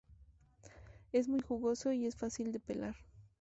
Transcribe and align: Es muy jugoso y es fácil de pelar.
Es 1.11 1.27
muy 1.29 1.41
jugoso 1.41 1.91
y 1.93 2.07
es 2.07 2.15
fácil 2.15 2.51
de 2.51 2.59
pelar. 2.59 2.95